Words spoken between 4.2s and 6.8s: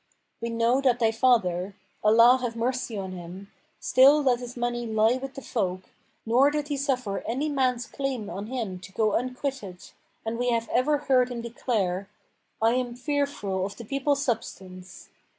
let his money lie with the folk,[FN#492] nor did he